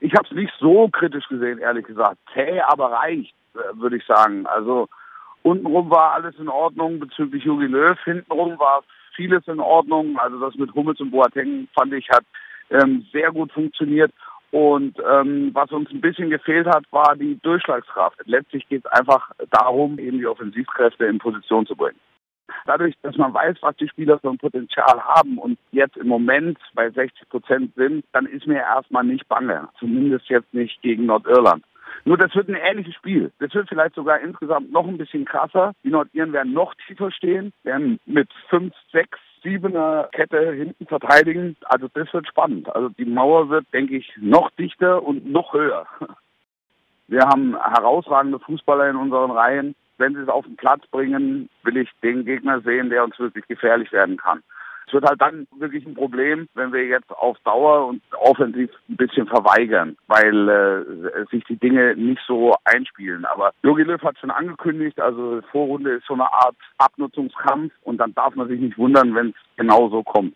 [0.00, 2.18] Ich habe es nicht so kritisch gesehen, ehrlich gesagt.
[2.32, 4.46] Zäh, aber reicht, äh, würde ich sagen.
[4.46, 4.88] Also
[5.42, 7.98] untenrum war alles in Ordnung bezüglich Jogi Löw.
[8.04, 8.82] Hintenrum war
[9.14, 10.18] vieles in Ordnung.
[10.18, 12.24] Also das mit Hummels und Boateng fand ich hat
[12.70, 14.12] ähm, sehr gut funktioniert.
[14.50, 18.18] Und ähm, was uns ein bisschen gefehlt hat, war die Durchschlagskraft.
[18.24, 21.98] Letztlich geht es einfach darum, eben die Offensivkräfte in Position zu bringen.
[22.66, 26.58] Dadurch, dass man weiß, was die Spieler für ein Potenzial haben und jetzt im Moment
[26.74, 29.68] bei 60 Prozent sind, dann ist mir erstmal nicht bange.
[29.78, 31.64] Zumindest jetzt nicht gegen Nordirland.
[32.04, 33.32] Nur das wird ein ähnliches Spiel.
[33.38, 35.72] Das wird vielleicht sogar insgesamt noch ein bisschen krasser.
[35.84, 41.56] Die Nordiren werden noch tiefer stehen, werden mit fünf, sechs siebener Kette hinten verteidigen.
[41.64, 42.74] Also das wird spannend.
[42.74, 45.86] Also die Mauer wird, denke ich, noch dichter und noch höher.
[47.08, 49.74] Wir haben herausragende Fußballer in unseren Reihen.
[49.98, 53.46] Wenn sie es auf den Platz bringen, will ich den Gegner sehen, der uns wirklich
[53.46, 54.42] gefährlich werden kann.
[54.88, 58.96] Es wird halt dann wirklich ein Problem, wenn wir jetzt auf Dauer und offensiv ein
[58.96, 63.26] bisschen verweigern, weil äh, sich die Dinge nicht so einspielen.
[63.26, 68.14] Aber Jogi Löw hat schon angekündigt, also Vorrunde ist so eine Art Abnutzungskampf und dann
[68.14, 70.34] darf man sich nicht wundern, wenn es genau so kommt.